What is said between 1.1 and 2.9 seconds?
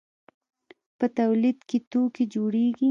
تولید کې توکي جوړیږي.